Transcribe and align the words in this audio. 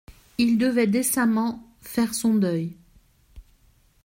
Il 0.39 0.57
devait 0.57 0.87
décemment 0.87 1.63
«faire 1.81 2.15
son 2.15 2.33
deuil». 2.33 2.75